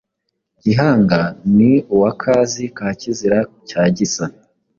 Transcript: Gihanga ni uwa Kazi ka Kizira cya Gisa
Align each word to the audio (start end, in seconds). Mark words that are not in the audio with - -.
Gihanga 0.63 1.19
ni 1.55 1.71
uwa 1.95 2.11
Kazi 2.21 2.63
ka 2.77 2.87
Kizira 2.99 3.39
cya 3.67 3.83
Gisa 3.95 4.25